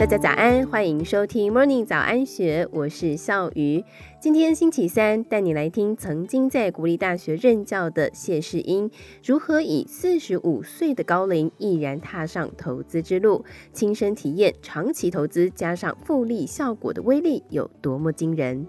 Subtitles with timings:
[0.00, 3.84] 大家早安，欢迎收听 Morning 早安学，我是笑鱼。
[4.18, 8.90] 今天星期三，带你来听曾经在国立大学任教的谢世英
[9.22, 13.44] 如何以四十五岁的高龄毅然踏上投资之路，
[13.74, 18.66] 亲身体验长期投资加上复利效果的威力有多么惊人。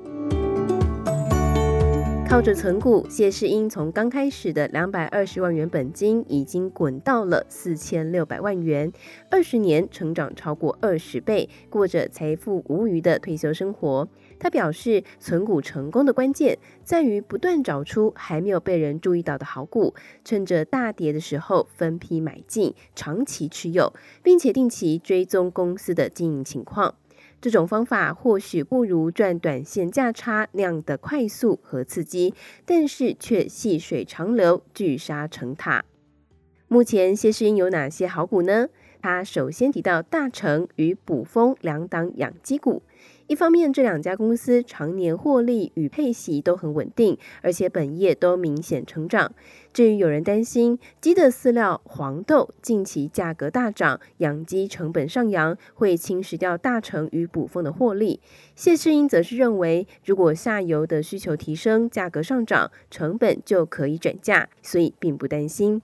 [2.32, 8.90] 靠着存股，谢世英从刚开始的两百二十万元本金，已经滚到了四千六百万元，
[9.30, 14.08] 二十年成长超过二十倍，过着财富无余的退休生活。
[14.40, 23.92] 他表示，存股成功的关键在于不断找出还没有被人注意到的好股，趁着大跌的时候分批买进，长期持有，
[24.24, 26.96] 并且定期追踪公司的经营情况。
[27.42, 35.84] 这种方法或许不如赚短线价差那样的快速和刺激，但是却细水长流，聚沙成塔。
[36.68, 38.68] 目前谢世英有哪些好股呢？
[39.02, 42.84] 他首先提到大成与卜蜂两档养鸡股。
[43.32, 49.32] 一方面，这两家公司常年获利与配息都很稳定，而且本业都明显成长。
[49.72, 58.20] 至于有人担心鸡的饲料黄豆近期价格大涨，养鸡成本上扬，会侵蚀掉大成与补蜂的获利，
[58.54, 65.82] 谢世英则是认为，如果下游的需求提升，价格上涨，成本就可以转嫁，所以并不担心。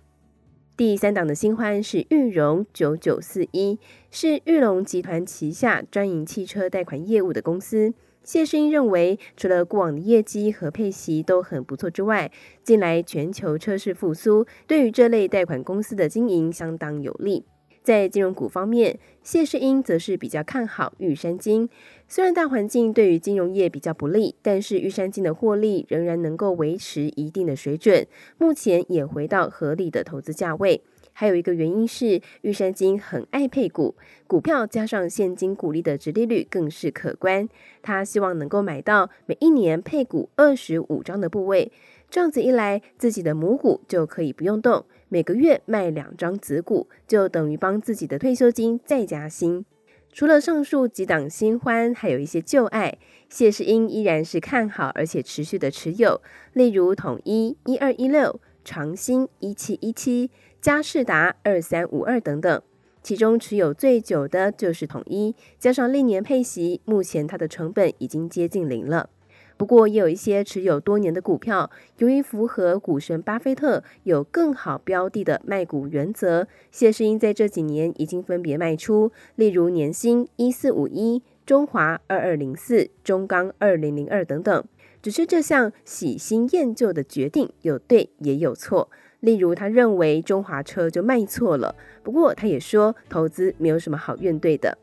[0.77, 3.79] 第三档的新欢是玉荣九九四一，
[4.11, 7.95] 是玉龙集团旗下专营汽车贷款业务的公司。
[8.21, 17.45] 谢世英认为，除了过往的业绩和配息都很不错之外，近来全球车市复苏，对于这类贷款公司的经营相当有利。
[17.87, 21.69] 在金融股方面，谢世英则是比较看好玉山金。
[22.05, 28.05] 虽然大环境对于金融业比较不利，但是玉山金的获利仍然能够维持一定的水准，
[28.37, 30.81] 目前也回到合理的投资价位。
[31.19, 33.95] 还有一个原因是玉山金很爱配股，
[34.27, 37.49] 股票加上现金股利的殖利率更是可观。
[37.81, 41.71] 他希望能够买到每一年配股二十五张的部位，
[42.07, 44.85] 这样子一来，自己的母股就可以不用动。
[45.09, 49.65] 每个月卖两张子股，就等于帮自己的退休金再加薪。
[50.13, 52.95] 除了上述几档新欢，还有一些旧爱，
[53.27, 56.21] 谢世英依然是看好，而且持续的持有。
[56.53, 60.29] 例如统一一二一六、长兴一七一七、
[60.67, 62.61] 佳士达二三五二等等。
[63.01, 69.09] 其中持有最久的就是统一，加上历年配息，目前它的成本已经接近零了。
[69.55, 84.65] 不过，也有一些持有多年的股票，由于符合股神巴菲特有更好标的的卖股原则，谢世英在这几年已经分别卖出，例如年薪一四五一、中华二二零四、中钢二零零二等等。
[85.01, 88.89] 只是这项喜新厌旧的决定有对也有错，
[89.21, 94.77] 例如他认为中华车就卖错了，不过他也说投资没有什么好怨怼的。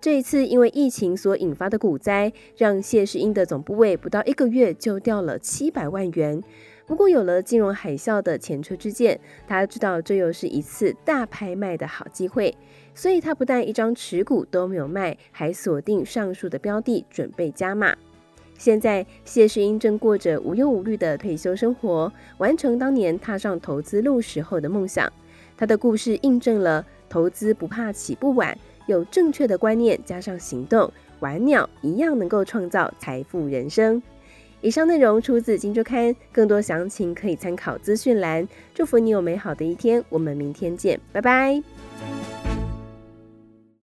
[0.00, 6.40] 这一次，因为疫情所引发的股灾，让谢世英的总部位不到一个月就掉了七百万元。
[6.86, 9.18] 不过，有了金融海啸的前车之鉴，
[9.48, 12.56] 他知道这又是一次大拍卖的好机会，
[12.94, 17.96] 所以他不但一张持股都没有卖，还锁定上述的标的，准备加码。
[18.58, 25.12] 现在，谢世英正过着无忧无虑的退休生活，完成当年踏上投资路时候的梦想。
[25.56, 28.56] 他的故事印证了投资不怕起步晚。
[28.86, 34.00] 有正确的观念加上行动，晚鸟一样能够创造财富人生。
[34.60, 38.46] 以上内容出自《金周刊》，更多详情可以参考资讯栏。
[38.74, 41.62] 祝福你有美好的一天，我们明天见，拜拜。